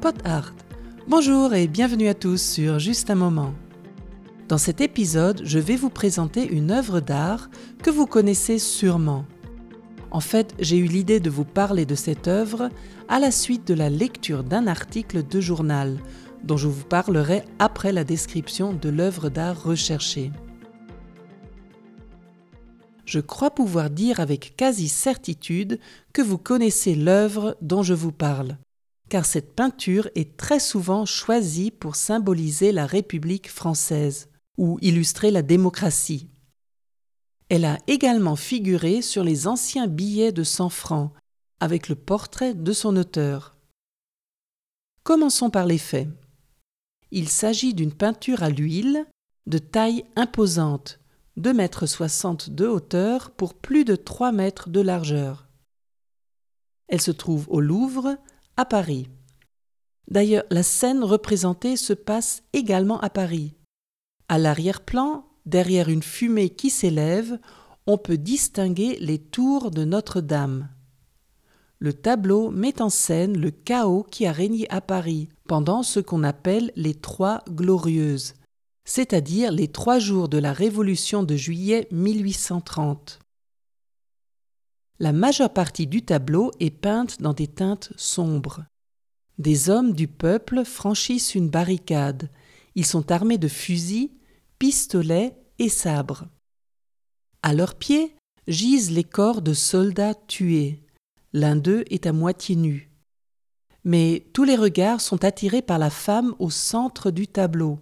Pot 0.00 0.14
Art. 0.24 0.52
Bonjour 1.08 1.54
et 1.54 1.66
bienvenue 1.66 2.08
à 2.08 2.14
tous 2.14 2.40
sur 2.40 2.78
Juste 2.78 3.08
un 3.08 3.14
moment. 3.14 3.54
Dans 4.48 4.58
cet 4.58 4.82
épisode, 4.82 5.40
je 5.44 5.58
vais 5.58 5.76
vous 5.76 5.88
présenter 5.88 6.46
une 6.46 6.70
œuvre 6.70 7.00
d'art 7.00 7.48
que 7.82 7.88
vous 7.88 8.06
connaissez 8.06 8.58
sûrement. 8.58 9.24
En 10.10 10.20
fait, 10.20 10.54
j'ai 10.58 10.76
eu 10.76 10.84
l'idée 10.84 11.20
de 11.20 11.30
vous 11.30 11.46
parler 11.46 11.86
de 11.86 11.94
cette 11.94 12.28
œuvre 12.28 12.68
à 13.08 13.18
la 13.18 13.30
suite 13.30 13.66
de 13.66 13.74
la 13.74 13.88
lecture 13.88 14.44
d'un 14.44 14.66
article 14.66 15.26
de 15.26 15.40
journal 15.40 15.98
dont 16.44 16.58
je 16.58 16.68
vous 16.68 16.84
parlerai 16.84 17.42
après 17.58 17.90
la 17.90 18.04
description 18.04 18.74
de 18.74 18.90
l'œuvre 18.90 19.30
d'art 19.30 19.62
recherchée. 19.62 20.30
Je 23.14 23.20
crois 23.20 23.52
pouvoir 23.52 23.90
dire 23.90 24.18
avec 24.18 24.56
quasi 24.56 24.88
certitude 24.88 25.78
que 26.12 26.20
vous 26.20 26.36
connaissez 26.36 26.96
l'œuvre 26.96 27.56
dont 27.60 27.84
je 27.84 27.94
vous 27.94 28.10
parle 28.10 28.58
car 29.08 29.26
cette 29.26 29.54
peinture 29.54 30.08
est 30.16 30.36
très 30.36 30.58
souvent 30.58 31.06
choisie 31.06 31.70
pour 31.70 31.94
symboliser 31.94 32.72
la 32.72 32.84
République 32.84 33.48
française 33.48 34.28
ou 34.58 34.76
illustrer 34.82 35.30
la 35.30 35.42
démocratie. 35.42 36.28
Elle 37.48 37.64
a 37.64 37.78
également 37.86 38.34
figuré 38.34 39.02
sur 39.02 39.22
les 39.22 39.46
anciens 39.46 39.86
billets 39.86 40.32
de 40.32 40.42
100 40.42 40.68
francs, 40.68 41.12
avec 41.60 41.88
le 41.88 41.94
portrait 41.94 42.54
de 42.54 42.72
son 42.72 42.96
auteur. 42.96 43.56
Commençons 45.04 45.50
par 45.50 45.66
les 45.66 45.78
faits. 45.78 46.08
Il 47.12 47.28
s'agit 47.28 47.72
d'une 47.72 47.92
peinture 47.92 48.42
à 48.42 48.50
l'huile 48.50 49.06
de 49.46 49.58
taille 49.58 50.04
imposante, 50.16 50.98
2,60 51.38 51.52
mètres 51.54 52.50
de 52.50 52.66
hauteur 52.66 53.30
pour 53.30 53.54
plus 53.54 53.84
de 53.84 53.96
3 53.96 54.32
mètres 54.32 54.68
de 54.68 54.80
largeur. 54.80 55.48
Elle 56.88 57.00
se 57.00 57.10
trouve 57.10 57.46
au 57.48 57.60
Louvre, 57.60 58.16
à 58.56 58.64
Paris. 58.64 59.08
D'ailleurs, 60.08 60.44
la 60.50 60.62
scène 60.62 61.02
représentée 61.02 61.76
se 61.76 61.92
passe 61.92 62.42
également 62.52 63.00
à 63.00 63.10
Paris. 63.10 63.54
À 64.28 64.38
l'arrière-plan, 64.38 65.26
derrière 65.46 65.88
une 65.88 66.02
fumée 66.02 66.50
qui 66.50 66.70
s'élève, 66.70 67.38
on 67.86 67.98
peut 67.98 68.18
distinguer 68.18 68.96
les 69.00 69.18
tours 69.18 69.70
de 69.70 69.84
Notre-Dame. 69.84 70.68
Le 71.78 71.92
tableau 71.92 72.50
met 72.50 72.80
en 72.80 72.88
scène 72.88 73.38
le 73.38 73.50
chaos 73.50 74.06
qui 74.10 74.26
a 74.26 74.32
régné 74.32 74.70
à 74.70 74.80
Paris 74.80 75.28
pendant 75.48 75.82
ce 75.82 76.00
qu'on 76.00 76.22
appelle 76.22 76.70
les 76.76 76.94
Trois 76.94 77.42
Glorieuses, 77.50 78.34
c'est-à-dire 78.84 79.50
les 79.50 79.68
trois 79.68 79.98
jours 79.98 80.28
de 80.28 80.38
la 80.38 80.52
Révolution 80.52 81.22
de 81.22 81.36
juillet 81.36 81.88
1830. 81.90 83.18
La 84.98 85.12
majeure 85.12 85.52
partie 85.52 85.86
du 85.86 86.02
tableau 86.04 86.50
est 86.60 86.70
peinte 86.70 87.20
dans 87.20 87.32
des 87.32 87.48
teintes 87.48 87.92
sombres. 87.96 88.64
Des 89.38 89.68
hommes 89.68 89.92
du 89.92 90.06
peuple 90.06 90.64
franchissent 90.64 91.34
une 91.34 91.48
barricade. 91.48 92.30
Ils 92.74 92.86
sont 92.86 93.10
armés 93.10 93.38
de 93.38 93.48
fusils, 93.48 94.10
pistolets 94.58 95.36
et 95.58 95.68
sabres. 95.68 96.28
À 97.42 97.52
leurs 97.52 97.74
pieds 97.74 98.14
gisent 98.46 98.92
les 98.92 99.04
corps 99.04 99.42
de 99.42 99.54
soldats 99.54 100.14
tués. 100.14 100.84
L'un 101.32 101.56
d'eux 101.56 101.84
est 101.90 102.06
à 102.06 102.12
moitié 102.12 102.54
nu. 102.54 102.90
Mais 103.82 104.26
tous 104.32 104.44
les 104.44 104.56
regards 104.56 105.00
sont 105.00 105.24
attirés 105.24 105.62
par 105.62 105.78
la 105.78 105.90
femme 105.90 106.34
au 106.38 106.50
centre 106.50 107.10
du 107.10 107.26
tableau. 107.26 107.80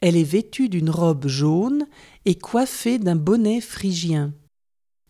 Elle 0.00 0.16
est 0.16 0.24
vêtue 0.24 0.68
d'une 0.68 0.90
robe 0.90 1.26
jaune 1.26 1.86
et 2.24 2.34
coiffée 2.34 2.98
d'un 2.98 3.16
bonnet 3.16 3.60
phrygien. 3.60 4.32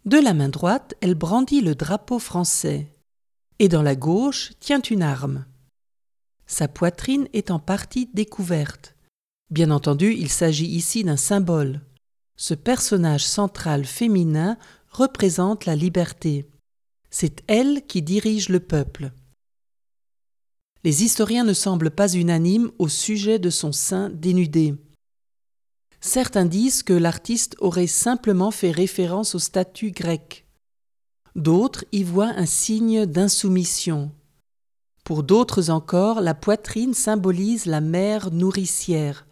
De 0.04 0.18
la 0.18 0.34
main 0.34 0.48
droite, 0.48 0.94
elle 1.00 1.14
brandit 1.14 1.60
le 1.60 1.74
drapeau 1.74 2.18
français, 2.18 2.90
et 3.58 3.68
dans 3.68 3.82
la 3.82 3.94
gauche 3.94 4.52
tient 4.58 4.80
une 4.80 5.02
arme. 5.02 5.44
Sa 6.46 6.66
poitrine 6.66 7.28
est 7.32 7.50
en 7.50 7.60
partie 7.60 8.08
découverte. 8.12 8.96
Bien 9.50 9.70
entendu, 9.70 10.14
il 10.14 10.28
s'agit 10.28 10.66
ici 10.66 11.04
d'un 11.04 11.16
symbole. 11.16 11.80
Ce 12.36 12.54
personnage 12.54 13.24
central 13.24 13.84
féminin 13.84 14.56
représente 14.88 15.66
la 15.66 15.76
liberté. 15.76 16.50
C'est 17.10 17.44
elle 17.46 17.86
qui 17.86 18.02
dirige 18.02 18.48
le 18.48 18.60
peuple. 18.60 19.12
Les 20.82 21.04
historiens 21.04 21.44
ne 21.44 21.52
semblent 21.52 21.90
pas 21.90 22.12
unanimes 22.14 22.70
au 22.78 22.88
sujet 22.88 23.38
de 23.38 23.50
son 23.50 23.72
sein 23.72 24.08
dénudé. 24.08 24.74
Certains 26.00 26.46
disent 26.46 26.82
que 26.82 26.94
l'artiste 26.94 27.56
aurait 27.58 27.86
simplement 27.86 28.50
fait 28.50 28.70
référence 28.70 29.34
au 29.34 29.38
statut 29.38 29.90
grec. 29.90 30.46
D'autres 31.36 31.84
y 31.92 32.02
voient 32.02 32.32
un 32.34 32.46
signe 32.46 33.04
d'insoumission. 33.04 34.10
Pour 35.04 35.22
d'autres 35.22 35.68
encore, 35.68 36.22
la 36.22 36.34
poitrine 36.34 36.94
symbolise 36.94 37.66
la 37.66 37.82
mère 37.82 38.30
nourricière, 38.30 39.26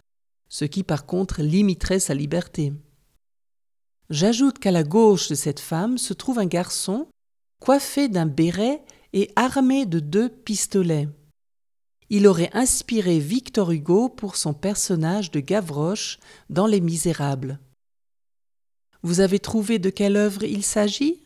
ce 0.49 0.65
qui 0.65 0.83
par 0.83 1.07
contre 1.07 1.41
limiterait 1.41 1.99
sa 1.99 2.13
liberté. 2.13 2.73
J'ajoute 4.11 4.59
qu'à 4.59 4.71
la 4.71 4.83
gauche 4.83 5.29
de 5.29 5.35
cette 5.35 5.59
femme 5.59 5.97
se 5.97 6.13
trouve 6.13 6.37
un 6.37 6.45
garçon 6.45 7.07
coiffé 7.59 8.07
d'un 8.07 8.25
béret 8.27 8.83
et 9.13 9.31
armé 9.35 9.87
de 9.87 9.99
deux 9.99 10.29
pistolets 10.29 11.09
il 12.09 12.27
aurait 12.27 12.49
inspiré 12.53 13.19
Victor 13.19 13.71
Hugo 13.71 14.09
pour 14.09 14.35
son 14.35 14.53
personnage 14.53 15.31
de 15.31 15.39
Gavroche 15.39 16.19
dans 16.49 16.67
Les 16.67 16.81
Misérables. 16.81 17.59
Vous 19.03 19.19
avez 19.19 19.39
trouvé 19.39 19.79
de 19.79 19.89
quelle 19.89 20.17
œuvre 20.17 20.43
il 20.43 20.63
s'agit? 20.63 21.23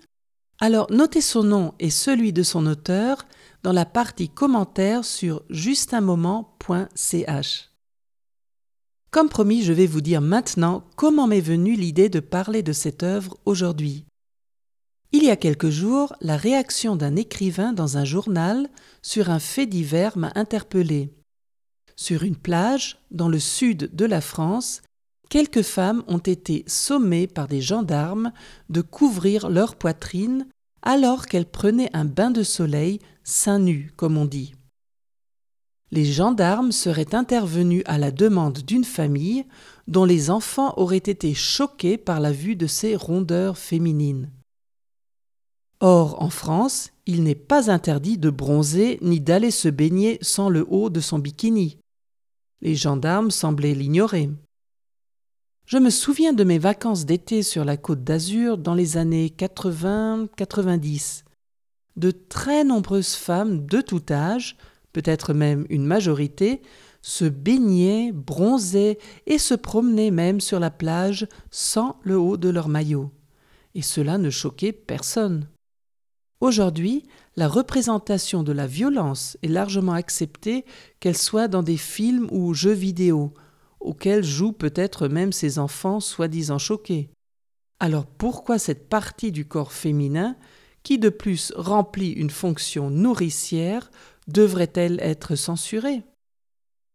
Alors 0.60 0.88
notez 0.92 1.22
son 1.22 1.44
nom 1.44 1.74
et 1.80 1.90
celui 1.90 2.34
de 2.34 2.44
son 2.44 2.68
auteur 2.68 3.26
dans 3.64 3.74
la 3.74 3.86
partie 3.86 4.30
commentaires 4.30 5.06
sur 5.06 5.42
justunmoment.ch. 5.50 7.70
Comme 9.10 9.30
promis, 9.30 9.64
je 9.64 9.74
vais 9.74 9.88
vous 9.88 10.02
dire 10.02 10.22
maintenant 10.22 10.84
comment 10.96 11.28
m'est 11.28 11.40
venue 11.40 11.76
l'idée 11.76 12.10
de 12.10 12.20
parler 12.20 12.64
de 12.64 12.74
cette 12.74 13.04
œuvre 13.04 13.38
aujourd'hui. 13.46 14.06
Il 15.16 15.24
y 15.24 15.30
a 15.30 15.36
quelques 15.36 15.70
jours, 15.70 16.16
la 16.22 16.38
réaction 16.38 16.96
d'un 16.96 17.16
écrivain 17.16 17.72
dans 17.72 17.98
un 17.98 18.04
journal 18.04 18.68
sur 19.04 19.30
un 19.30 19.38
fait 19.38 19.68
divers 19.68 20.18
m'a 20.18 20.32
interpellé. 20.34 21.14
Sur 21.96 22.24
une 22.24 22.36
plage, 22.36 22.98
dans 23.12 23.30
le 23.30 23.38
sud 23.38 23.92
de 23.94 24.06
la 24.06 24.22
France, 24.22 24.82
quelques 25.30 25.62
femmes 25.62 26.04
ont 26.08 26.18
été 26.18 26.64
sommées 26.66 27.28
par 27.28 27.48
des 27.48 27.62
gendarmes 27.62 28.32
de 28.70 28.82
couvrir 28.82 29.50
leur 29.52 29.76
poitrine 29.76 30.48
alors 30.82 31.28
qu'elles 31.28 31.46
prenaient 31.46 31.92
un 31.94 32.06
bain 32.06 32.32
de 32.32 32.42
soleil 32.42 32.98
seins 33.24 33.60
nus, 33.60 33.94
comme 33.96 34.18
on 34.18 34.26
dit. 34.26 34.56
Les 35.92 36.06
gendarmes 36.06 36.72
seraient 36.72 37.14
intervenus 37.14 37.84
à 37.86 38.00
la 38.00 38.10
demande 38.10 38.64
d'une 38.64 38.84
famille 38.84 39.46
dont 39.88 40.06
les 40.06 40.32
enfants 40.32 40.74
auraient 40.78 40.98
été 40.98 41.36
choqués 41.36 42.00
par 42.00 42.20
la 42.20 42.32
vue 42.32 42.56
de 42.56 42.66
ces 42.66 42.96
rondeurs 42.96 43.60
féminines. 43.60 44.32
Or, 45.86 46.22
en 46.24 46.30
France, 46.30 46.92
il 47.08 47.24
n'est 47.24 47.36
pas 47.36 47.70
interdit 47.70 48.18
de 48.18 48.30
bronzer 48.30 49.00
ni 49.02 49.20
d'aller 49.20 49.52
se 49.52 49.68
baigner 49.68 50.18
sans 50.22 50.48
le 50.48 50.66
haut 50.70 50.90
de 50.90 51.02
son 51.02 51.20
bikini. 51.20 51.78
Les 52.62 52.74
gendarmes 52.74 53.32
semblaient 53.32 53.76
l'ignorer. 53.76 54.30
Je 55.66 55.78
me 55.78 55.90
souviens 55.90 56.32
de 56.32 56.46
mes 56.46 56.58
vacances 56.58 57.04
d'été 57.04 57.44
sur 57.44 57.66
la 57.66 57.76
côte 57.76 58.02
d'Azur 58.02 58.58
dans 58.58 58.76
les 58.76 58.96
années 58.96 59.34
80-90. 59.38 61.26
De 61.98 62.12
très 62.12 62.64
nombreuses 62.64 63.16
femmes 63.16 63.66
de 63.66 63.82
tout 63.82 64.06
âge, 64.10 64.56
peut-être 64.94 65.34
même 65.34 65.66
une 65.70 65.86
majorité, 65.86 66.62
se 67.02 67.26
baignaient, 67.26 68.14
bronzaient 68.14 69.00
et 69.28 69.38
se 69.38 69.54
promenaient 69.54 70.12
même 70.12 70.40
sur 70.40 70.62
la 70.62 70.72
plage 70.72 71.28
sans 71.52 71.98
le 72.04 72.18
haut 72.18 72.38
de 72.38 72.48
leur 72.48 72.70
maillot. 72.70 73.12
Et 73.76 73.82
cela 73.82 74.18
ne 74.18 74.30
choquait 74.30 74.72
personne. 74.72 75.50
Aujourd'hui, 76.44 77.06
la 77.38 77.48
représentation 77.48 78.44
de 78.44 78.52
la 78.52 78.68
violence 78.68 79.38
est 79.44 79.48
largement 79.48 79.94
acceptée, 79.94 80.66
qu'elle 81.00 81.16
soit 81.16 81.48
dans 81.48 81.64
des 81.64 81.78
films 81.78 82.28
ou 82.32 82.54
jeux 82.54 82.74
vidéo, 82.74 83.34
auxquels 83.80 84.26
jouent 84.26 84.52
peut-être 84.52 85.08
même 85.08 85.32
ces 85.32 85.58
enfants 85.58 86.02
soi-disant 86.02 86.58
choqués. 86.58 87.10
Alors 87.80 88.06
pourquoi 88.06 88.60
cette 88.60 88.90
partie 88.90 89.32
du 89.32 89.46
corps 89.46 89.72
féminin, 89.72 90.36
qui 90.84 90.98
de 90.98 91.08
plus 91.08 91.54
remplit 91.56 92.12
une 92.12 92.30
fonction 92.30 92.90
nourricière, 92.90 93.90
devrait-elle 94.28 95.00
être 95.00 95.38
censurée? 95.38 96.04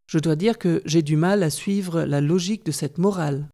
Je 0.05 0.19
dois 0.19 0.35
dire 0.35 0.59
que 0.59 0.83
j'ai 0.85 1.01
du 1.01 1.15
mal 1.15 1.41
à 1.41 1.49
suivre 1.49 2.03
la 2.03 2.21
logique 2.21 2.67
de 2.67 2.71
cette 2.71 2.99
morale. 2.99 3.47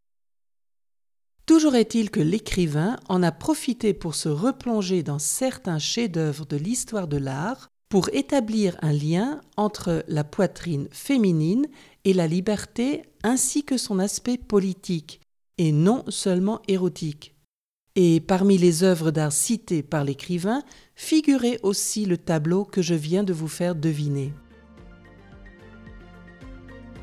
Toujours 1.46 1.76
est-il 1.76 2.10
que 2.10 2.20
l'écrivain 2.20 2.98
en 3.08 3.22
a 3.22 3.32
profité 3.32 3.94
pour 3.94 4.16
se 4.16 4.30
replonger 4.30 5.04
dans 5.04 5.20
certains 5.20 5.78
chefs-d'œuvre 5.78 6.46
de 6.46 6.58
l'histoire 6.58 7.08
de 7.08 7.18
l'art 7.18 7.70
pour 7.88 8.10
établir 8.14 8.78
un 8.82 8.92
lien 8.92 9.42
entre 9.56 10.04
la 10.08 10.24
poitrine 10.24 10.88
féminine 10.92 11.68
et 12.04 12.14
la 12.14 12.26
liberté 12.26 13.04
ainsi 13.24 13.64
que 13.64 13.78
son 13.78 14.00
aspect 14.00 14.38
politique, 14.38 15.22
et 15.60 15.72
non 15.72 16.04
seulement 16.10 16.62
érotique. 16.68 17.36
Et 17.96 18.20
parmi 18.22 18.58
les 18.58 18.84
œuvres 18.84 19.12
d'art 19.12 19.32
citées 19.32 19.84
par 19.84 20.04
l'écrivain, 20.04 20.64
figurait 20.96 21.60
aussi 21.62 22.06
le 22.06 22.18
tableau 22.18 22.66
que 22.66 22.82
je 22.82 22.96
viens 22.96 23.24
de 23.24 23.34
vous 23.34 23.48
faire 23.48 23.76
deviner. 23.76 24.34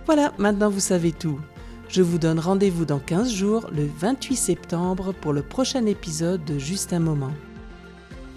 Voilà, 0.04 0.34
maintenant 0.36 0.68
vous 0.68 0.80
savez 0.80 1.12
tout. 1.12 1.40
Je 1.92 2.00
vous 2.00 2.16
donne 2.16 2.38
rendez-vous 2.38 2.86
dans 2.86 2.98
15 2.98 3.30
jours, 3.30 3.68
le 3.70 3.84
28 3.84 4.34
septembre, 4.34 5.12
pour 5.12 5.34
le 5.34 5.42
prochain 5.42 5.84
épisode 5.84 6.42
de 6.46 6.58
Juste 6.58 6.94
un 6.94 7.00
moment. 7.00 7.34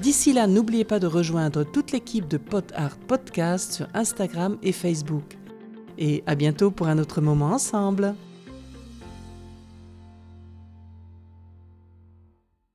D'ici 0.02 0.34
là, 0.34 0.46
n'oubliez 0.46 0.84
pas 0.84 1.00
de 1.00 1.07
rejoindre 1.07 1.63
toute 1.63 1.94
l'équipe 1.94 2.28
de 2.28 2.36
Pot 2.36 2.74
Art 2.75 2.98
Podcast 2.98 3.72
sur 3.72 3.88
Instagram 3.94 4.57
et 4.62 4.74
Facebook. 4.74 5.38
Et 5.98 6.22
à 6.28 6.36
bientôt 6.36 6.69
pour 6.69 6.88
un 6.88 6.98
autre 6.98 7.22
moment 7.22 7.54
ensemble. 7.54 8.13